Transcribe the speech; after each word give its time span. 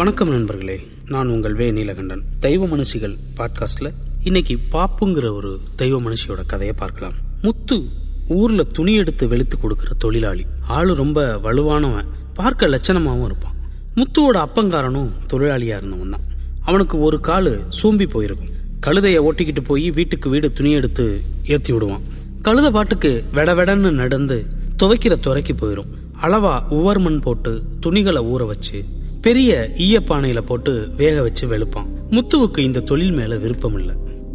வணக்கம் 0.00 0.28
நண்பர்களே 0.28 0.86
நான் 1.06 1.28
உங்கள் 1.28 1.54
வே 1.54 1.70
நீலகண்டன். 1.70 2.22
தெய்வ 2.40 2.66
மனுஷிகள் 2.66 3.16
பாட்காஸ்ட்ல 3.36 3.92
இன்னைக்கு 4.22 4.58
பாப்புங்கிற 4.72 5.32
ஒரு 5.34 5.60
தெய்வ 5.76 6.00
மனுஷியோட 6.00 6.46
கதையை 6.46 6.74
பார்க்கலாம். 6.78 7.12
முத்து 7.42 7.88
ஊர்ல 8.28 8.62
துணி 8.62 8.94
எடுத்து 8.94 9.28
வெளுத்து 9.28 9.60
கொடுக்கிற 9.60 9.94
தொழிலாளி. 9.98 10.46
ஆளு 10.66 10.94
ரொம்ப 10.94 11.36
வலுவானவன் 11.36 12.04
பார்க்க 12.34 12.66
லட்சணமாகவும் 12.66 13.24
இருப்பான். 13.24 13.54
முத்துவோட 13.94 14.36
அப்பங்காரனும் 14.46 15.10
தொழிலாளியா 15.32 15.76
இருந்தவன் 15.76 16.10
தான். 16.10 16.20
அவனுக்கு 16.60 17.00
ஒரு 17.00 17.20
காலு 17.22 17.66
சூம்பி 17.82 18.08
போயிருக்கும். 18.08 18.48
கழுதையை 18.86 19.18
ஓட்டிக்கிட்டு 19.18 19.64
போய் 19.64 19.90
வீட்டுக்கு 19.90 20.30
வீடு 20.30 20.52
துணி 20.52 20.72
எடுத்து 20.72 21.22
ஏற்றி 21.44 21.72
விடுவான். 21.72 22.00
கழுத 22.42 22.70
பாட்டுக்கு 22.70 23.24
வெட 23.34 23.54
வெடன்னு 23.54 23.90
நடந்து 23.90 24.46
துவைக்கிற 24.82 25.16
துறைக்கு 25.20 25.54
போயிடும் 25.54 25.92
அளவா 26.22 26.68
உவர் 26.68 26.98
மண் 26.98 27.20
போட்டு 27.20 27.62
துணிகளை 27.80 28.22
ஊற 28.22 28.46
வச்சு 28.46 28.84
பெரிய 29.20 29.70
ஈயப்பானையில 29.76 30.40
போட்டு 30.40 30.88
வேக 30.96 31.22
வச்சு 31.22 31.44
வெளுப்பான். 31.48 31.88
முத்துவுக்கு 32.10 32.58
இந்த 32.58 32.80
தொழில் 32.80 33.10
மேல 33.10 33.36
விருப்பம் 33.36 33.78
இல்ல 33.78 33.92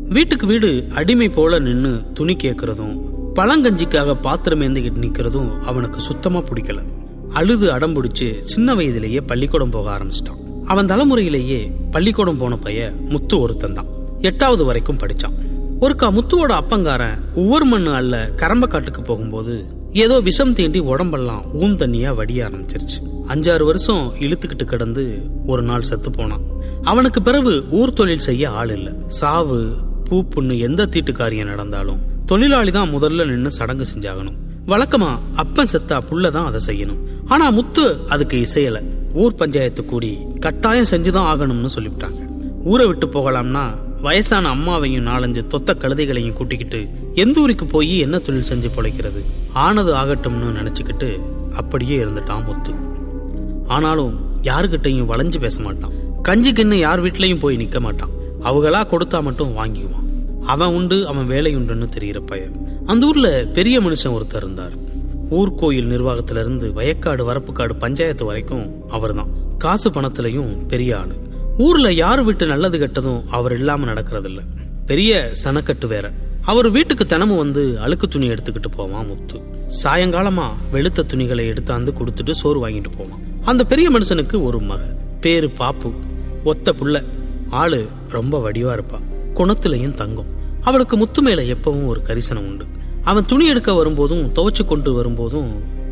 வீட்டுக்கு 0.09 0.45
வீடு 0.48 0.88
அடிமை 0.93 1.30
போல 1.30 1.59
நின்னு 1.59 2.02
துணி 2.13 2.35
கேட்கறதும் 2.35 2.98
பழங்கஞ்சிக்காக 3.35 4.13
பாத்திரம் 4.21 4.62
ஏந்திக்கிட்டு 4.62 5.03
நிக்கிறதும் 5.05 5.49
அவனுக்கு 5.59 5.99
சுத்தமா 5.99 6.40
பிடிக்கல. 6.40 6.81
அழுது 7.29 7.71
அடம்பிடிச்சு 7.71 8.40
சின்ன 8.40 8.76
வயதிலேயே 8.76 9.21
பள்ளிக்கூடம் 9.21 9.70
போக 9.70 9.98
ஆரம்பிச்சிட்டான். 9.98 10.43
அவன் 10.66 10.85
தலைமுறையிலேயே 10.85 11.71
பள்ளிக்கூடம் 11.91 12.38
போன 12.38 12.55
பைய 12.55 12.91
முத்து 13.07 13.40
ஒருத்தன் 13.40 13.73
தான் 13.73 13.90
எட்டாவது 14.20 14.65
வரைக்கும் 14.65 15.02
படிச்சான். 15.02 15.35
ஒருக்கா 15.79 16.09
முத்துவோட 16.17 16.54
அப்பங்காரன் 16.62 17.17
ஒவ்வொரு 17.35 17.65
மண்ணு 17.65 17.93
அல்ல 17.93 18.29
கரம்ப 18.35 18.67
காட்டுக்கு 18.67 19.02
போகும்போது 19.02 19.65
ஏதோ 19.91 20.20
விஷம் 20.20 20.55
தீண்டி 20.55 20.79
உடம்பெல்லாம் 20.79 21.43
ஊன் 21.54 21.76
தண்ணியா 21.76 22.15
வடிய 22.15 22.49
ஆரம்பிச்சிருச்சு. 22.49 22.99
அஞ்சாறு 23.27 23.63
வருஷம் 23.65 24.13
இழுத்துக்கிட்டு 24.20 24.63
கிடந்து 24.63 25.04
ஒரு 25.45 25.62
நாள் 25.62 25.81
செத்து 25.81 26.12
போனான். 26.12 26.43
அவனுக்கு 26.84 27.21
பிறகு 27.21 27.63
ஊர் 27.71 27.93
தொழில் 27.93 28.26
செய்ய 28.27 28.49
ஆள் 28.49 28.70
இல்லை. 28.70 28.93
சாவு 29.07 29.76
பூ 30.09 30.23
புண்ணு 30.23 30.59
எந்த 30.59 30.85
தீட்டு 30.85 31.12
காரியம் 31.12 31.48
நடந்தாலும் 31.48 32.01
தொழிலாளி 32.26 32.71
தான் 32.71 32.93
முதல்ல 32.93 33.26
நின்று 33.26 33.51
சடங்கு 33.51 33.85
செஞ்சாகணும். 33.96 34.37
வழக்கமா 34.68 35.20
அப்பன் 35.35 35.71
செத்தா 35.71 35.98
புள்ள 36.09 36.29
தான் 36.29 36.46
அதை 36.46 36.62
செய்யணும். 36.68 37.01
ஆனா 37.26 37.49
முத்து 37.49 37.98
அதுக்கு 38.07 38.46
இசையல. 38.46 38.84
ஊர் 39.13 39.35
பஞ்சாயத்து 39.35 39.85
கூடி 39.85 40.18
கட்டாயம் 40.40 40.91
செஞ்சுதான் 40.91 41.29
ஆகணும்னு 41.31 41.70
சொல்லிவிட்டாங்க. 41.76 42.21
ஊரை 42.63 42.85
விட்டு 42.85 43.07
போகலாம்னா 43.07 43.65
வயசான 44.01 44.49
அம்மாவையும் 44.55 45.07
நாலஞ்சு 45.07 45.48
தொத்த 45.48 45.73
கழுதைகளையும் 45.73 46.34
கூட்டிக்கிட்டு 46.34 46.87
எந்த 47.13 47.41
ஊருக்கு 47.41 47.65
போய் 47.65 47.99
என்ன 47.99 48.18
தொழில் 48.18 48.49
செஞ்சு 48.49 48.70
பிழைக்கிறது? 48.76 49.21
ஆனது 49.53 49.93
ஆகட்டும்னு 49.96 50.57
நினைச்சுக்கிட்டு 50.59 51.20
அப்படியே 51.53 52.03
இருந்துட்டான் 52.03 52.46
முத்து. 52.46 52.73
ஆனாலும் 53.68 54.40
யாருக்கிட்டையும் 54.41 55.05
வளைஞ்சு 55.05 55.40
பேச 55.40 55.62
மாட்டான். 55.62 55.91
கஞ்சி 56.21 56.52
கிண்ணு 56.52 56.74
யார் 56.74 57.04
வீட்லையும் 57.04 57.40
போய் 57.40 57.58
நிக்க 57.58 57.80
மாட்டான். 57.80 58.10
அவங்களா 58.41 58.82
கொடுத்தா 58.85 59.21
மட்டும் 59.21 59.58
வாங்கிக்குவான். 59.58 60.04
அவன் 60.46 60.74
உண்டு 60.74 61.08
அவன் 61.08 61.26
வேலை 61.26 61.55
உண்டுன்னு 61.55 61.90
தெரிகிற 61.90 62.20
பையன் 62.20 62.84
அந்த 62.86 63.05
ஊர்ல 63.05 63.46
பெரிய 63.54 63.80
மனுஷன் 63.80 64.19
ஒருத்தர் 64.19 64.36
இருந்தார். 64.36 64.72
ஊர்கோயில் 65.31 65.88
நிர்வாகத்துல 65.88 66.40
இருந்து 66.40 66.72
வயக்காடு 66.75 67.24
வரப்புக்காடு 67.31 67.74
பஞ்சாயத்து 67.74 68.25
வரைக்கும் 68.25 68.90
அவர்தான். 68.90 69.28
காசு 69.58 69.90
பணத்திலையும் 69.90 70.68
பெரிய 70.68 71.00
ஆளு. 71.00 71.16
ஊர்ல 71.58 71.91
யார் 71.91 72.24
வீட்டு 72.24 72.46
நல்லது 72.46 72.78
கெட்டதும் 72.78 73.24
அவர் 73.30 73.53
இல்லாம 73.53 73.94
நடக்கிறதில்ல. 73.94 74.40
பெரிய 74.86 75.31
சனக்கட்டு 75.44 75.88
வேற. 75.88 76.12
அவர் 76.41 76.69
வீட்டுக்கு 76.69 77.06
தினமும் 77.06 77.38
வந்து 77.38 77.80
அழுக்கு 77.80 78.08
துணி 78.08 78.30
எடுத்துக்கிட்டு 78.30 78.68
போவான் 78.75 79.06
முத்து. 79.06 79.40
சாயங்காலமா 79.84 80.47
வெளுத்த 80.74 81.06
துணிகளை 81.06 81.50
எடுத்தாந்து 81.50 81.94
கொடுத்துட்டு 81.94 82.31
சோறு 82.31 82.68
வாங்கிட்டு 82.68 82.91
போவான். 82.97 83.19
அந்த 83.46 83.63
பெரிய 83.63 83.92
மனுஷனுக்கு 83.92 84.44
ஒரு 84.44 84.59
மக 84.59 84.96
பேரு 85.22 85.50
பாப்பு. 85.50 85.92
ஒத்த 86.44 86.74
புள்ள. 86.74 87.06
ஆளு 87.50 87.88
ரொம்ப 88.09 88.52
வடிவா 88.52 88.80
இருப்பா. 88.80 89.00
குணத்திலையும் 89.36 89.94
தங்கம். 89.94 90.25
அவளுக்கு 90.62 90.97
முத்து 90.97 91.22
மேல 91.22 91.42
எப்பவும் 91.42 91.86
ஒரு 91.86 92.02
கரிசனம் 92.02 92.47
உண்டு. 92.47 92.66
அவன் 93.03 93.25
துணி 93.25 93.47
எடுக்க 93.47 93.74
வரும்போதும் 93.74 94.34
துவைச்சு 94.34 94.66
கொண்டு 94.66 94.94
வரும்போதும் 94.94 95.52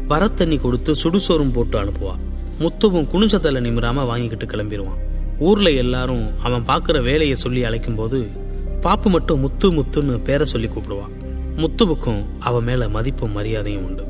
வரத்தண்ணி 0.09 0.61
கொடுத்து 0.61 0.93
சுடுசோறும் 0.93 1.53
போட்டு 1.53 1.83
அனுப்புவா. 1.83 2.15
முத்துவும் 2.59 3.07
குனிஞ்சத்தல 3.07 3.59
நிமிராம 3.59 3.93
வாங்கிக்கிட்டு 3.93 4.45
கிளம்பிடுவான் 4.45 4.97
ஊர்ல 5.39 5.69
எல்லாரும் 5.69 6.39
அவன் 6.43 6.61
பார்க்குற 6.61 7.03
வேலையை 7.03 7.35
சொல்லி 7.35 7.63
அழைக்கும் 7.63 7.95
போது 7.95 8.27
பாப்பு 8.81 9.09
மட்டும் 9.09 9.39
முத்து 9.39 9.71
முத்துன்னு 9.71 10.23
பேரை 10.23 10.45
சொல்லி 10.45 10.67
கூப்பிடுவான் 10.67 11.13
முத்துவுக்கும் 11.57 12.23
அவன் 12.39 12.63
மேல 12.63 12.89
மதிப்பும் 12.89 13.31
மரியாதையும் 13.31 13.85
உண்டு. 13.85 14.05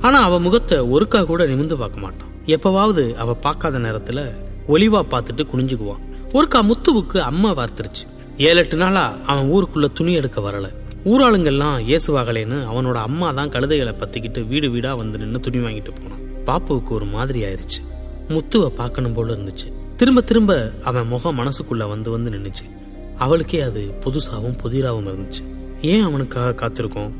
ஆனா 0.00 0.22
அவன் 0.22 0.42
முகத்தை 0.42 0.78
ஒருக்கா 0.78 1.24
கூட 1.24 1.46
நிமிந்து 1.46 1.74
பார்க்க 1.74 2.00
மாட்டான். 2.00 2.30
எப்பவாவது 2.46 3.14
அவ 3.14 3.34
பார்க்காத 3.34 3.78
நேரத்துல 3.78 4.20
ஒளிவா 4.68 5.00
பார்த்துட்டு 5.10 5.46
குனிஞ்சுக்குவான் 5.52 6.02
ஒருக்கா 6.32 6.70
முத்துவுக்கு 6.70 7.18
அம்மா 7.18 7.54
வார்த்துருச்சு. 7.54 8.04
ஏழு 8.36 8.56
எட்டு 8.56 8.76
நாளா 8.76 9.14
அவன் 9.26 9.52
ஊருக்குள்ள 9.52 9.92
துணி 9.92 10.12
எடுக்க 10.12 10.40
வரல. 10.40 10.64
ஊராளுங்கெல்லாம் 11.04 11.76
இயேசுவாகலேன்னு 11.88 12.58
அவனோட 12.72 12.94
அம்மா 12.94 13.32
தான் 13.32 13.48
கழுதைகளை 13.48 13.92
பத்திக்கிட்டு 13.92 14.46
வீடு 14.46 14.70
வீடா 14.70 14.94
வந்து 14.94 15.18
நின்று 15.18 15.40
துணி 15.40 15.56
வாங்கிட்டு 15.56 15.94
போனான். 15.94 16.22
பாப்புவுக்கு 16.46 16.88
ஒரு 16.88 17.04
மாதிரி 17.04 17.42
ஆயிருச்சு. 17.42 17.80
முத்துவை 18.28 18.68
பார்க்கணும் 18.68 19.12
போல 19.12 19.34
இருந்துச்சு. 19.34 19.72
திரும்ப 19.96 20.20
திரும்ப 20.20 20.72
அவன் 20.82 21.06
முகம் 21.06 21.38
மனசுக்குள்ள 21.38 21.88
வந்து 21.88 22.10
வந்து 22.10 22.30
நின்றுச்சு 22.30 22.66
அவளுக்கே 23.16 23.60
அது 23.60 23.94
புதுசாகவும் 24.00 24.58
புதிராகவும் 24.64 25.06
இருந்துச்சு. 25.06 25.44
ஏன் 25.82 26.02
அவனுக்காக 26.02 26.66
காத்திருக்கோம்? 26.66 27.12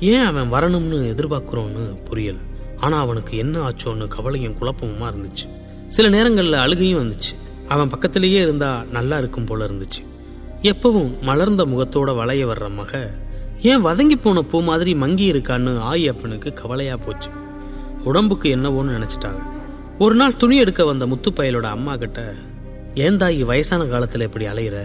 ஏன் 0.00 0.24
அவன் 0.24 0.52
வரணும்னு 0.52 1.14
எதிர்பார்க்குறோன்னு 1.14 2.02
புரியலை. 2.10 2.46
ஆனா 2.80 2.98
அவனுக்கு 2.98 3.36
என்ன 3.36 3.68
ஆச்சோன்னு 3.68 4.06
கவலையும் 4.06 4.56
குழப்பமுமா 4.60 5.08
இருந்துச்சு. 5.14 5.48
சில 5.88 6.08
நேரங்கள்ல 6.08 6.52
அழுகையும் 6.52 7.10
வந்துச்சு. 7.10 7.34
அவன் 7.68 7.88
பக்கத்திலேயே 7.88 8.40
இருந்தா 8.40 8.84
நல்லா 8.90 9.18
இருக்கும் 9.18 9.44
போல 9.44 9.66
இருந்துச்சு. 9.66 10.06
எப்பவும் 10.62 11.20
மலர்ந்த 11.20 11.64
முகத்தோட 11.64 12.14
வளைய 12.14 12.46
வர்ற 12.46 12.70
மக 12.70 13.10
ஏன் 13.60 13.86
வதங்கி 13.86 14.20
போன 14.20 14.42
பூ 14.42 14.62
மாதிரி 14.62 14.94
மங்கி 14.94 15.32
இருக்கான்னு 15.32 15.80
ஆயி 15.92 16.08
அப்பனுக்கு 16.08 16.52
கவலையா 16.52 16.96
போச்சு. 16.96 17.30
உடம்புக்கு 18.04 18.56
என்னவோன்னு 18.56 18.88
நினைச்சிட்டாங்க. 18.88 19.42
ஒரு 19.98 20.14
நாள் 20.14 20.36
துணி 20.36 20.56
எடுக்க 20.56 20.84
வந்த 20.84 21.06
முத்துப்பயலோட 21.06 21.62
அம்மா 21.62 21.96
கிட்ட 21.96 22.34
ஏந்தாயி 22.94 23.44
வயசான 23.44 23.84
காலத்துல 23.84 24.20
இப்படி 24.20 24.46
அலையிற? 24.46 24.78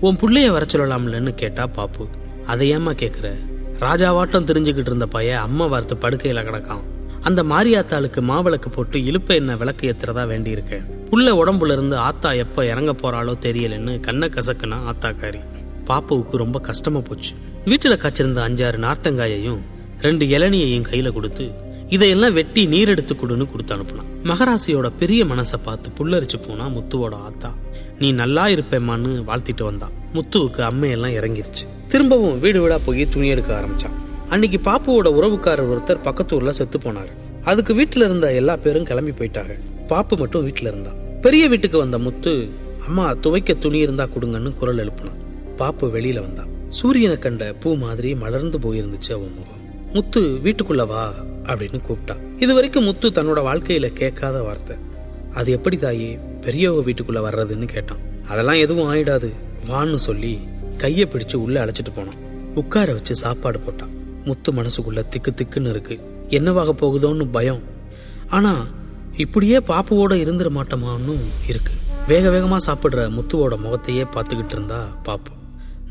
உன் 0.00 0.16
பிள்ளைய 0.16 0.50
வர 0.50 0.66
சொல்லலாம்லன்னு 0.72 1.34
கேட்டா 1.34 1.66
பாப்பு. 1.66 2.06
அதை 2.46 2.76
ஏமா 2.76 2.90
கேக்குற? 2.90 3.34
ராஜாவாட்டம் 3.80 4.44
தெரிஞ்சுக்கிட்டு 4.44 4.88
இருந்த 4.88 5.06
பைய 5.06 5.40
அம்மா 5.40 5.66
வார்த்து 5.66 5.96
படுக்கையில 5.96 6.42
கிடக்கான். 6.42 6.82
அந்த 7.26 7.42
மாரியாத்தாளுக்கு 7.42 8.20
மாவிளக்கு 8.20 8.68
போட்டு 8.70 8.98
இழுப்ப 8.98 9.34
என்ன 9.34 9.56
விளக்கு 9.56 9.84
ஏத்துறதா 9.90 10.22
வேண்டியிருக்கேன் 10.32 10.84
புள்ள 11.10 11.28
உடம்புல 11.40 11.72
இருந்து 11.72 11.96
ஆத்தா 11.96 12.32
எப்ப 12.32 12.66
இறங்க 12.66 12.92
போறாளோ 12.92 13.32
தெரியலன்னு 13.46 14.00
கண்ண 14.00 14.26
கசக்குனா 14.26 14.78
ஆத்தாக்காரி. 14.90 15.40
பாப்பாவுக்கு 15.84 16.36
ரொம்ப 16.36 16.60
கஷ்டமா 16.60 16.98
போச்சு. 16.98 17.34
வீட்டுல 17.64 17.94
காய்ச்சிருந்த 18.02 18.40
அஞ்சாறு 18.48 18.78
நார்த்தங்காயையும் 18.86 19.60
ரெண்டு 20.00 20.26
இளநியையும் 20.26 20.86
கையில 20.90 21.12
கொடுத்து 21.12 21.46
இதையெல்லாம் 21.88 22.32
வெட்டி 22.32 22.66
நீர் 22.66 22.88
எடுத்து 22.88 23.14
கொடுன்னு 23.14 23.50
கொடுத்து 23.50 23.76
அனுப்புனான். 23.76 24.08
மகராசியோட 24.24 24.90
பெரிய 24.98 25.24
மனசை 25.24 25.58
பார்த்து 25.62 25.90
புல்லரிச்சு 25.98 26.38
போனா 26.46 26.66
முத்துவோட 26.68 27.14
ஆத்தா. 27.14 27.54
நீ 27.98 28.12
நல்லா 28.12 28.46
இருப்பேம்மான்னு 28.46 29.12
வாழ்த்திட்டு 29.30 29.62
வந்தா. 29.62 29.90
முத்துவுக்கு 30.14 30.62
அம்மையெல்லாம் 30.70 31.16
இறங்கிருச்சு. 31.18 31.66
திரும்பவும் 31.88 32.40
வீடு 32.40 32.60
வீடா 32.60 32.78
போய் 32.78 33.08
துணி 33.08 33.28
எடுக்க 33.28 33.60
ஆரம்பிச்சான். 33.60 33.96
அன்னைக்கு 34.28 34.70
பாப்புவோட 34.70 35.06
உறவுக்காரர் 35.06 35.70
ஒருத்தர் 35.72 36.04
பக்கத்தூர்ல 36.04 36.48
செத்து 36.48 36.78
போனாரு. 36.78 37.12
அதுக்கு 37.42 37.74
வீட்டுல 37.74 38.04
இருந்த 38.04 38.34
எல்லா 38.34 38.56
பேரும் 38.56 38.84
கிளம்பி 38.84 39.10
போயிட்டாங்க 39.10 39.58
பாப்பு 39.86 40.16
மட்டும் 40.16 40.48
வீட்டுல 40.48 40.70
இருந்தா. 40.72 40.90
பெரிய 41.20 41.48
வீட்டுக்கு 41.48 41.78
வந்த 41.78 41.98
முத்து 41.98 42.48
அம்மா 42.86 43.12
துவைக்க 43.12 43.54
துணி 43.54 43.78
இருந்தா 43.78 44.04
கொடுங்கன்னு 44.04 44.54
குரல் 44.54 44.76
எழுப்பினான். 44.76 45.20
பாப்பு 45.56 45.88
வெளியில 45.88 46.20
வந்தா. 46.20 46.44
சூரியனை 46.68 47.18
கண்ட 47.18 47.52
பூ 47.52 47.74
மாதிரி 47.74 48.14
மலர்ந்து 48.14 48.58
போயிருந்துச்சு 48.58 49.12
அவன் 49.12 49.34
முகம். 49.34 49.90
முத்து 49.92 50.20
வீட்டுக்குள்ள 50.20 50.86
வா 50.86 51.14
அப்படின்னு 51.44 51.80
கூப்பிட்டா. 51.88 52.16
இது 52.38 52.54
வரைக்கும் 52.54 52.84
முத்து 52.84 53.10
தன்னோட 53.10 53.38
வாழ்க்கையில 53.38 53.86
கேட்காத 53.86 54.42
வார்த்தை. 54.42 54.76
அது 55.30 55.52
எப்படி 55.52 55.76
தாயே? 55.76 56.18
பெரியவ 56.40 56.82
வீட்டுக்குள்ள 56.82 57.20
வர்றதுன்னு 57.20 57.68
கேட்டான். 57.68 57.98
அதெல்லாம் 58.26 58.54
எதுவும் 58.54 58.94
ஆயிடாது. 58.94 59.32
வான்னு 59.68 59.94
சொல்லி 59.94 60.38
கையை 60.78 61.08
பிடிச்சு 61.12 61.36
உள்ள 61.36 61.64
அழைச்சிட்டு 61.64 61.92
போனான். 61.94 62.24
உட்கார 62.54 62.92
வச்சு 62.92 63.14
சாப்பாடு 63.14 63.58
போட்டான். 63.58 63.95
முத்து 64.26 64.52
மனசுக்குள்ள 64.52 65.08
திக்கு 65.08 65.34
திக்குன்னு 65.34 65.68
இருக்கு. 65.68 66.00
என்னவாக 66.28 66.72
போகுதோன்னு 66.72 67.28
பயம். 67.32 67.62
ஆனா 68.28 68.66
இப்படியே 69.16 69.58
பாப்புவோட 69.58 70.12
இருந்துட 70.24 70.50
மாட்டோமான்னு 70.50 71.16
இருக்கு. 71.48 71.72
வேக 72.06 72.28
வேகமா 72.28 72.56
சாப்பிடுற 72.66 73.10
முத்துவோட 73.10 73.58
முகத்தையே 73.58 74.02
பார்த்துக்கிட்டு 74.02 74.52
இருந்தா 74.52 74.84
பாப்பு. 75.02 75.32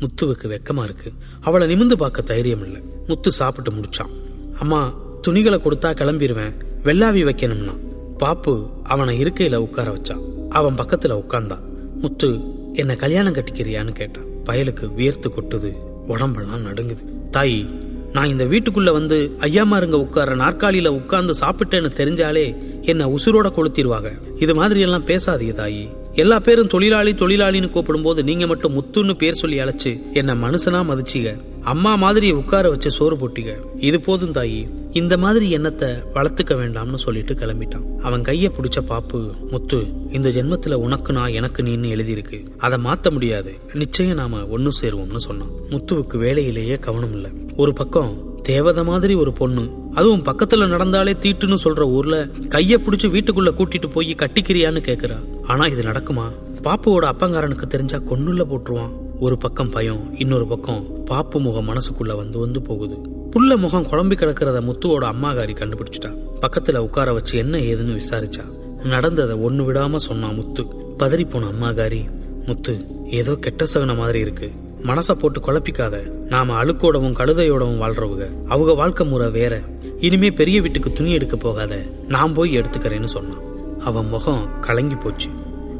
முத்துவுக்கு 0.00 0.46
வெக்கமா 0.48 0.84
இருக்கு. 0.84 1.12
அவளை 1.40 1.74
நிமிந்து 1.74 1.92
பார்க்க 1.92 2.22
தைரியம் 2.22 2.64
இல்லை 2.64 2.82
முத்து 3.06 3.32
சாப்பிட்டு 3.32 3.72
முடிச்சான். 3.72 4.12
அம்மா 4.58 4.94
துணிகளை 5.22 5.60
கொடுத்தா 5.60 5.94
கிளம்பிடுவேன் 5.94 6.52
வெள்ளாவி 6.84 7.24
வைக்கணும்னா. 7.24 7.78
பாப்பு 8.18 8.70
அவனை 8.84 9.22
இருக்கையில 9.22 9.56
உட்கார 9.56 9.90
வச்சான். 9.90 10.48
அவன் 10.48 10.74
பக்கத்துல 10.74 11.24
உட்கார்ந்தான் 11.24 11.62
முத்து 12.00 12.40
என்ன 12.72 12.96
கல்யாணம் 12.96 13.32
கட்டிக்கிறியான்னு 13.32 13.92
கேட்டான் 13.92 14.24
பயலுக்கு 14.44 14.94
வியர்த்து 14.94 15.28
கொட்டுது. 15.28 15.72
உடம்பெல்லாம் 16.06 16.64
நடுங்குது. 16.66 17.04
தாயி 17.30 17.84
நான் 18.16 18.32
இந்த 18.32 18.44
வீட்டுக்குள்ளே 18.44 18.92
வந்து 18.92 19.16
ஐயாமாருங்க 19.40 19.96
உட்கார்ற 20.02 20.34
நாற்காலியில் 20.34 20.96
உட்கார்ந்து 20.98 21.34
சாப்பிட்டேன்னு 21.40 21.90
தெரிஞ்சாலே 22.00 22.44
என்னை 22.82 23.06
உசுரோட 23.06 23.48
கொளுத்திடுவாங்க. 23.56 24.10
இது 24.42 24.52
மாதிரியெல்லாம் 24.54 25.08
பேசாதீங்க 25.10 25.54
தாயி. 25.60 25.84
எல்லா 26.16 26.38
பேரும் 26.38 26.66
தொழிலாளி 26.66 27.12
தொழிலாளின்னு 27.12 27.70
கூப்பிடும்போது 27.70 28.22
நீங்க 28.22 28.46
மட்டும் 28.46 28.74
முத்துன்னு 28.76 29.12
பேர் 29.12 29.34
சொல்லி 29.34 29.58
அழைச்சு 29.58 30.12
என்ன 30.12 30.34
மனுஷனா 30.34 30.80
மதிச்சிக 30.90 31.40
அம்மா 31.60 31.94
மாதிரி 31.94 32.30
உட்கார 32.30 32.68
வச்சு 32.68 32.90
சோறு 32.90 33.16
போட்டிக 33.16 33.64
இது 33.76 34.00
போதும் 34.00 34.32
தாயி. 34.32 34.68
இந்த 34.92 35.18
மாதிரி 35.18 35.50
எண்ணத்தை 35.50 35.88
வளர்த்துக்க 36.14 36.56
வேண்டாம்னு 36.60 36.94
சொல்லிட்டு 36.94 37.34
கிளம்பிட்டான். 37.34 37.96
அவன் 37.98 38.22
கைய 38.22 38.48
பிடிச்ச 38.58 38.80
பாப்பு 38.80 39.30
முத்து 39.50 39.86
இந்த 40.10 40.28
ஜென்மத்துல 40.28 40.74
உனக்கு 40.74 41.12
நான் 41.12 41.32
எனக்கு 41.32 41.62
நீன்னு 41.62 41.92
எழுதியிருக்கு. 41.96 42.46
அதை 42.58 42.78
மாத்த 42.84 43.10
முடியாது. 43.10 43.54
நிச்சயம் 43.72 44.16
நாம 44.16 44.46
ஒன்னு 44.46 44.70
சேருவோம்னு 44.82 45.16
சொன்னான். 45.16 45.50
முத்துவுக்கு 45.70 46.16
வேலையிலேயே 46.16 46.78
கவனம் 46.78 47.12
இல்லை 47.12 47.30
ஒரு 47.56 47.72
பக்கம் 47.72 48.35
தேவதை 48.46 48.84
மாதிரி 48.84 49.14
ஒரு 49.14 49.32
பொண்ணு. 49.32 49.64
அதுவும் 49.92 50.22
பக்கத்துல 50.22 50.66
நடந்தாலே 50.66 51.12
தீட்டுன்னு 51.20 51.56
சொல்ற 51.64 51.80
ஊர்ல 51.80 52.24
கைய 52.24 52.74
பிடிச்சு 52.78 53.06
வீட்டுக்குள்ள 53.06 53.50
கூட்டிட்டு 53.50 53.90
போய் 53.90 54.14
கட்டிக்கிறியான்னு 54.14 54.80
கேக்குறா. 54.88 55.16
ஆனா 55.42 55.66
இது 55.66 55.82
நடக்குமா? 55.82 56.24
பாப்புவோட 56.62 57.04
அப்பங்காரனுக்கு 57.12 57.66
தெரிஞ்சா 57.66 57.98
கொன்னுள்ள 57.98 58.44
போட்டுருவான். 58.44 58.92
ஒரு 59.20 59.36
பக்கம் 59.36 59.70
பயம் 59.70 60.18
இன்னொரு 60.18 60.46
பக்கம் 60.46 61.04
பாப்பு 61.04 61.40
முகம் 61.40 61.68
மனசுக்குள்ள 61.68 62.16
வந்து 62.16 62.38
வந்து 62.38 62.62
போகுது. 62.62 62.94
புள்ள 63.30 63.56
முகம் 63.56 63.86
குழம்பி 63.86 64.14
கிடக்கிறத 64.14 64.60
முத்துவோட 64.60 65.12
அம்மாகாரி 65.12 65.54
கண்டுபிடிச்சிட்டா. 65.54 66.16
பக்கத்துல 66.40 66.76
உட்கார 66.76 67.12
வச்சு 67.12 67.38
என்ன 67.38 67.58
ஏதுன்னு 67.58 68.00
விசாரிச்சா. 68.00 68.44
நடந்ததை 68.86 69.36
ஒண்ணு 69.36 69.62
விடாம 69.62 69.96
சொன்னான் 69.96 70.34
முத்து. 70.34 70.62
பதறி 70.98 71.28
போன 71.28 71.46
அம்மாகாரி 71.46 72.04
முத்து 72.46 72.84
ஏதோ 73.06 73.34
கெட்ட 73.34 73.64
சகுன 73.74 73.96
மாதிரி 73.96 74.18
இருக்கு. 74.18 74.50
மனசை 74.86 75.12
போட்டு 75.12 75.40
குழப்பிக்காத. 75.40 76.10
நாம 76.10 76.64
அழுக்கோடவும் 76.64 77.16
கழுதையோடவும் 77.16 77.80
வாழ்றவங்க. 77.80 78.28
அவங்க 78.46 78.74
வாழ்க்கை 78.74 79.06
முறை 79.06 79.30
வேற. 79.30 79.62
இனிமே 80.00 80.30
பெரிய 80.30 80.60
வீட்டுக்கு 80.60 80.92
துணி 80.92 81.12
எடுக்க 81.12 81.36
போகாத. 81.36 81.82
நான் 82.08 82.32
போய் 82.32 82.58
எடுத்துக்கிறேன்னு 82.58 83.04
சொன்னான். 83.04 83.40
அவன் 83.80 84.08
முகம் 84.08 84.60
கலங்கி 84.60 84.94
போச்சு. 84.94 85.30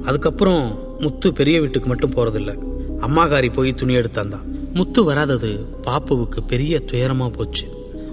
அதுக்கப்புறம் 0.02 0.84
முத்து 0.98 1.32
பெரிய 1.32 1.60
வீட்டுக்கு 1.60 1.88
மட்டும் 1.88 2.14
போறதில்ல. 2.14 2.58
அம்மாகாரி 2.98 3.52
போய் 3.52 3.74
துணி 3.74 3.96
எடுத்தாந்தான் 3.96 4.54
முத்து 4.74 5.04
வராதது 5.04 5.66
பாப்புவுக்கு 5.82 6.38
பெரிய 6.46 6.82
துயரமா 6.86 7.28
போச்சு. 7.28 7.66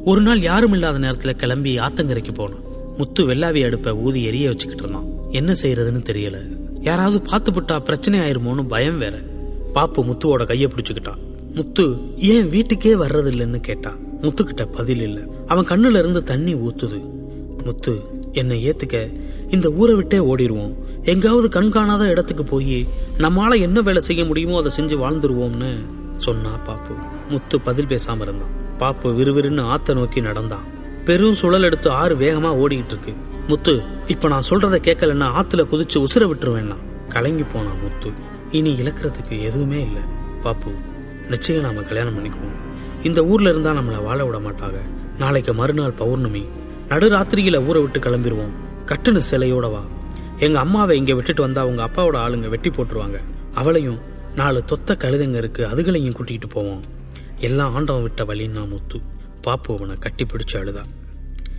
ஒரு 0.06 0.22
நாள் 0.22 0.40
யாரும் 0.40 0.74
இல்லாத 0.74 1.00
நேரத்துல 1.00 1.34
கிளம்பி 1.34 1.80
ஆத்தங்கரைக்கு 1.80 2.34
போனான். 2.34 2.60
முத்து 2.98 3.34
வெள்ளாவி 3.34 3.66
அடுப்பை 3.66 3.94
ஊதி 3.94 4.24
எரிய 4.24 4.48
வச்சுக்கிட்டு 4.48 4.84
இருந்தான். 4.84 5.32
என்ன 5.32 5.54
செய்யறதுன்னு 5.62 6.04
தெரியல. 6.10 6.38
யாராவது 6.82 7.22
பார்த்துவிட்டா 7.32 7.80
பிரச்சனை 7.80 8.20
ஆயிருமோன்னு 8.20 8.68
பயம் 8.68 8.98
வேற. 8.98 9.20
பாப்பு 9.74 10.04
முத்துவோட 10.04 10.46
கையை 10.46 10.68
பிடிச்சுக்கிட்டான். 10.68 11.22
முத்து 11.54 12.16
ஏன் 12.16 12.50
வீட்டுக்கே 12.50 12.94
வர்றதில்லைன்னு 12.94 13.60
கேட்டான் 13.60 13.98
முத்துக்கிட்ட 14.22 14.66
பதில் 14.66 15.02
இல்லை. 15.02 15.24
அவன் 15.48 15.66
கண்ணுல 15.66 15.98
இருந்து 15.98 16.24
தண்ணி 16.24 16.54
ஊத்துது. 16.54 17.02
முத்து 17.64 18.00
என்னை 18.32 18.70
ஏத்துக்க. 18.70 19.16
இந்த 19.48 19.70
ஊரை 19.70 19.96
விட்டே 19.96 20.18
ஓடிடுவோம் 20.18 20.76
எங்காவது 21.04 21.50
கண்காணாத 21.50 22.08
இடத்துக்கு 22.08 22.44
போய் 22.44 22.88
நம்மளால 23.18 23.60
என்ன 23.60 23.82
வேலை 23.82 24.02
செய்ய 24.02 24.26
முடியுமோ 24.26 24.62
அதை 24.62 24.72
செஞ்சு 24.78 25.00
வாழ்ந்துருவோம்னு 25.00 25.74
சொன்னா 26.12 26.58
பாப்பு. 26.58 26.94
முத்து 27.30 27.62
பதில் 27.62 27.86
பேசாம 27.86 28.22
இருந்தான். 28.22 28.78
பாப்பு 28.78 29.14
விறுவிறுன்னு 29.14 29.76
ஆத்த 29.76 29.94
நோக்கி 29.94 30.22
நடந்தான். 30.22 30.64
பெரும் 31.06 31.34
சுழல் 31.34 31.64
எடுத்து 31.64 31.90
ஆறு 31.90 32.16
வேகமா 32.16 32.52
ஓடிக்கிட்டு 32.64 32.86
இருக்கு. 32.86 33.14
முத்து 33.48 33.82
இப்ப 34.08 34.28
நான் 34.28 34.48
சொல்றதை 34.50 34.80
கேட்கலன்னா 34.80 35.28
ஆத்துல 35.42 35.64
குதிச்சு 35.64 36.04
உசுர 36.04 36.26
விட்டுருவேன்னா. 36.26 36.76
கலங்கி 37.10 37.44
போனான் 37.44 37.82
முத்து. 37.82 38.32
இனி 38.54 38.72
இழக்கிறதுக்கு 38.74 39.36
எதுவுமே 39.42 39.80
இல்லை. 39.82 40.02
பாப்பு 40.42 40.72
நிச்சயம் 41.30 41.64
நாம 41.64 41.82
கல்யாணம் 41.82 42.16
பண்ணிக்குவோம். 42.18 42.58
இந்த 43.04 43.26
ஊர்ல 43.26 43.50
இருந்தா 43.50 43.72
நம்மளை 43.72 44.04
வாழ 44.04 44.26
விட 44.26 44.38
மாட்டாங்க. 44.38 44.80
நாளைக்கு 45.18 45.54
மறுநாள் 45.54 45.92
பௌர்ணமி. 45.92 46.44
நடுராத்திரியில 46.90 47.66
ஊரை 47.66 47.82
விட்டு 47.82 48.00
கிளம்பிடுவோம் 48.00 48.54
கட்டுன 48.86 49.22
சிலையோட 49.32 49.72
வா. 49.72 49.84
எங்க 50.38 50.60
அம்மாவை 50.60 50.98
இங்க 50.98 51.14
விட்டுட்டு 51.14 51.42
வந்தா 51.42 51.66
உங்க 51.66 51.84
அப்பாவோட 51.84 52.18
ஆளுங்க 52.26 52.50
வெட்டி 52.50 52.70
போட்டுருவாங்க. 52.70 53.20
அவளையும் 53.54 54.00
நாலு 54.36 54.66
தொத்த 54.66 54.98
கழுதைங்க 55.00 55.36
இருக்கு 55.36 55.68
அதுகளையும் 55.68 56.16
கூட்டிகிட்டு 56.20 56.50
போவோம். 56.50 56.84
எல்லாம் 57.40 57.76
ஆண்டவன் 57.76 58.02
விட்ட 58.02 58.24
வழின்னா 58.24 58.68
முத்து. 58.68 59.00
பாப்பு 59.42 59.76
அவனை 59.78 59.96
கட்டி 59.96 60.26
பிடிச்சு 60.26 60.58
அழுதான் 60.58 60.92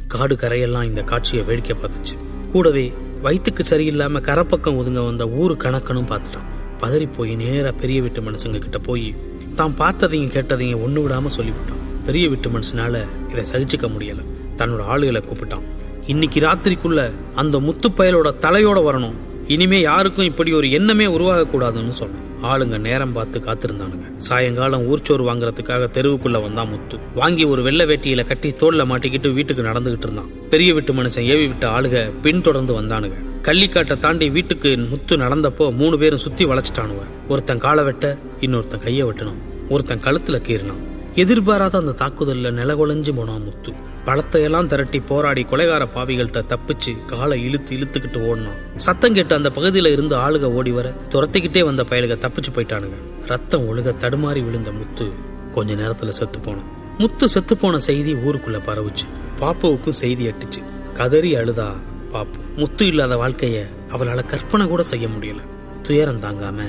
காடு 0.06 0.34
கரையெல்லாம் 0.34 0.84
இந்த 0.84 1.02
காட்சியை 1.02 1.44
வேடிக்கை 1.44 1.76
பார்த்துச்சு. 1.76 2.16
கூடவே 2.52 2.92
வயிற்றுக்கு 3.22 3.64
சரியில்லாம 3.70 4.20
கரப்பக்கம் 4.30 4.78
ஒதுங்க 4.80 5.04
வந்த 5.04 5.28
ஊரு 5.28 5.54
கணக்கனும் 5.54 6.10
பார்த்துட்டான். 6.12 6.50
பதறி 6.84 7.08
போய் 7.16 7.34
நேராக 7.34 7.72
பெரிய 7.72 8.00
வீட்டு 8.00 8.20
மனுஷங்க 8.20 8.58
கிட்ட 8.58 8.78
போய் 8.78 9.14
தான் 9.54 9.74
பார்த்ததையும் 9.78 10.32
கேட்டதையும் 10.36 10.82
ஒன்று 10.82 11.02
விடாமல் 11.02 11.36
சொல்லிவிட்டான். 11.36 11.82
பெரிய 12.04 12.28
வீட்டு 12.28 12.48
மனுஷனால 12.50 13.04
இதை 13.30 13.44
சகிச்சுக்க 13.52 13.86
முடியலை. 13.86 14.24
தன்னோட 14.56 14.82
ஆளுகளை 14.94 15.20
கூப்பிட்டான். 15.26 15.64
இன்னைக்கு 16.06 16.40
ராத்திரிக்குள்ள 16.40 17.10
அந்த 17.34 17.60
முத்து 17.60 17.88
பயலோட 17.90 18.30
தலையோட 18.46 18.78
வரணும். 18.88 19.16
இனிமே 19.48 19.80
யாருக்கும் 19.80 20.24
இப்படி 20.24 20.52
ஒரு 20.52 20.70
எண்ணமே 20.70 21.06
உருவாக 21.06 21.46
கூடாதுன்னு 21.52 21.94
சொன்னான். 22.00 22.22
ஆளுங்க 22.42 22.78
நேரம் 22.78 23.12
பார்த்து 23.12 23.40
காத்திருந்தானுங்க. 23.40 24.16
சாயங்காலம் 24.16 24.84
ஊர்ச்சோறு 24.90 25.24
வாங்குறதுக்காக 25.28 25.84
தெருவுக்குள்ள 25.96 26.42
வந்தான் 26.42 26.68
முத்து. 26.68 26.98
வாங்கி 27.14 27.44
ஒரு 27.44 27.62
வெள்ளை 27.62 27.86
வேட்டியில 27.86 28.24
கட்டி 28.24 28.50
தோல்ல 28.50 28.84
மாட்டிக்கிட்டு 28.92 29.32
வீட்டுக்கு 29.32 29.62
நடந்துகிட்டு 29.62 30.08
இருந்தான். 30.08 30.30
பெரிய 30.50 30.72
வீட்டு 30.74 30.92
மனுஷன் 30.92 31.28
ஏவி 31.34 31.46
விட்ட 31.46 31.80
ஆளுக 31.80 32.12
பின்தொடர்ந்து 32.22 32.82
வந்தானுங்க. 32.82 33.20
கள்ளிக்காட்டை 33.44 33.98
தாண்டி 33.98 34.30
வீட்டுக்கு 34.30 34.76
முத்து 34.76 35.16
நடந்தப்போ 35.16 35.74
மூணு 35.74 35.98
பேரும் 35.98 36.18
சுத்தி 36.18 36.44
வளைச்சிட்டானுவ. 36.44 37.02
ஒருத்தன் 37.28 37.58
காலை 37.58 37.84
வெட்ட 37.84 38.18
இன்னொருத்தன் 38.40 38.82
கையை 38.82 39.06
வெட்டணும். 39.06 39.40
ஒருத்தன் 39.68 40.00
கழுத்துல 40.00 40.38
கீறினான். 40.40 40.80
எதிர்பாராத 41.14 41.78
அந்த 41.78 41.92
தாக்குதல்ல 41.92 42.50
நிலகுலைஞ்சு 42.50 43.12
போனான் 43.14 43.42
முத்து. 43.42 43.72
பழத்தையெல்லாம் 44.04 44.66
திரட்டி 44.66 45.00
போராடி 45.00 45.42
கொலைகார 45.42 45.86
பாவிகள்கிட்ட 45.94 46.42
தப்பிச்சு 46.48 47.04
காலை 47.06 47.42
இழுத்து 47.42 47.76
இழுத்துக்கிட்டு 47.76 48.26
ஓடினான். 48.26 48.56
சத்தம் 48.76 49.14
கேட்டு 49.14 49.34
அந்த 49.34 49.50
பகுதியில 49.54 49.92
இருந்து 49.92 50.16
ஆளுக 50.16 50.42
ஓடி 50.42 50.70
வர 50.70 50.94
துரத்திக்கிட்டே 51.10 51.64
வந்த 51.64 51.82
பயலுக 51.82 52.18
தப்பிச்சு 52.18 52.52
போயிட்டானுங்க. 52.52 53.26
ரத்தம் 53.26 53.68
ஒழுக 53.68 53.90
தடுமாறி 53.98 54.44
விழுந்த 54.44 54.72
முத்து 54.72 55.12
கொஞ்ச 55.50 55.74
நேரத்துல 55.74 56.08
செத்து 56.08 56.40
போனான். 56.40 56.96
முத்து 56.98 57.28
செத்து 57.28 57.56
போன 57.56 57.78
செய்தி 57.78 58.14
ஊருக்குள்ள 58.14 58.60
பரவுச்சு. 58.66 59.06
பாப்பாவுக்கும் 59.40 59.98
செய்தி 60.02 60.26
எட்டுச்சு. 60.26 60.92
கதறி 60.92 61.34
அழுதா 61.34 61.72
பாப்பு. 62.14 62.38
முத்து 62.60 62.84
இல்லாத 62.90 63.14
வாழ்க்கையை 63.22 63.62
அவளால் 63.94 64.30
கற்பனை 64.32 64.64
கூட 64.72 64.82
செய்ய 64.92 65.06
முடியல. 65.14 65.42
துயரம் 65.86 66.22
தாங்காம 66.24 66.66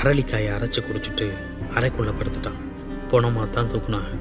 அரளிக்காயை 0.00 0.50
அரைச்சி 0.56 0.80
குடிச்சிட்டு 0.82 1.26
அறைக்குள்ள 1.76 2.10
படுத்துட்டான். 2.18 2.58
போனமா 3.10 3.44
தான் 3.56 3.70
தூக்குனாங்க 3.74 4.12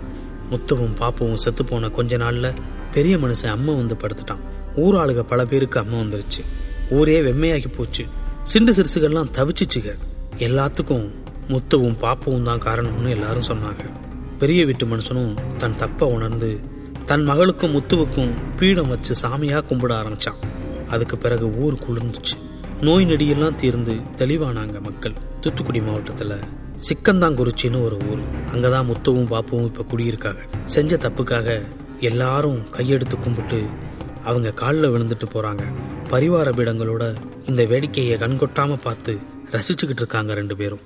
முத்துவும் 0.52 0.96
பாப்புவும் 1.00 1.42
செத்து 1.44 1.64
போன 1.70 1.90
கொஞ்ச 1.98 2.18
நாள்ல 2.18 2.48
பெரிய 2.96 3.16
மனுஷன் 3.24 3.56
அம்மா 3.56 3.74
வந்து 3.80 3.96
படுத்துட்டான். 4.04 4.44
ஊர் 4.84 4.96
ஆளுக 4.96 5.22
பல 5.32 5.42
பேருக்கு 5.52 5.78
அம்மா 5.80 5.98
வந்துருச்சு. 5.98 6.42
ஊரே 6.98 7.18
வெம்மையாகி 7.28 7.70
போச்சு. 7.78 8.04
சிண்டு 8.52 8.74
சிறுசுகள்லாம் 8.78 9.34
தவிச்சிச்சுங்க 9.38 9.92
எல்லாத்துக்கும் 10.48 11.08
முத்துவும் 11.52 11.98
பாப்பவும் 12.04 12.48
தான் 12.50 12.64
காரணம்னு 12.68 13.10
எல்லாரும் 13.18 13.50
சொன்னாங்க. 13.52 13.84
பெரிய 14.42 14.62
வீட்டு 14.66 14.86
மனுஷனும் 14.86 15.34
தன் 15.58 15.80
தப்பை 15.82 16.08
உணர்ந்து 16.16 16.50
தன் 17.10 17.26
மகளுக்கும் 17.30 17.74
முத்துவுக்கும் 17.76 18.32
பீடம் 18.60 18.92
வச்சு 18.94 19.14
சாமியாக 19.22 19.62
கும்பிட 19.70 19.94
ஆரம்பிச்சான். 20.00 20.40
அதுக்கு 20.90 21.18
பிறகு 21.18 21.58
ஊர் 21.58 21.74
குளிர்ந்துச்சு. 21.74 22.36
நோய் 22.82 23.06
நெடியெல்லாம் 23.06 23.56
தீர்ந்து 23.56 23.94
தெளிவானாங்க 24.16 24.82
மக்கள். 24.82 25.14
தூத்துக்குடி 25.42 25.80
மாவட்டத்துல 25.80 26.42
சிக்கந்தாங்குறிச்சின்னு 26.76 27.84
ஒரு 27.84 27.98
ஊர். 28.10 28.20
அங்கதான் 28.46 28.86
முத்துவும் 28.86 29.28
பாப்புவும் 29.28 29.66
இப்ப 29.66 29.86
குடியிருக்காங்க. 29.92 30.38
செஞ்ச 30.66 30.98
தப்புக்காக 30.98 31.62
எல்லாரும் 32.00 32.66
கையெடுத்து 32.72 33.20
கும்பிட்டு 33.20 33.64
அவங்க 34.24 34.52
காலில் 34.52 34.90
விழுந்துட்டு 34.90 35.28
போறாங்க. 35.34 35.62
பரிவார 36.08 36.52
பீடங்களோட 36.52 37.16
இந்த 37.46 37.64
வேடிக்கையை 37.64 38.18
கண்கொட்டாம 38.18 38.82
பார்த்து 38.82 39.20
ரசிச்சுக்கிட்டு 39.52 39.96
இருக்காங்க 39.96 40.34
ரெண்டு 40.34 40.56
பேரும். 40.56 40.80